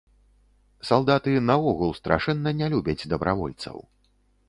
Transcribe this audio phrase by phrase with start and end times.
[0.89, 3.77] Салдаты наогул страшэнна не любяць дабравольцаў.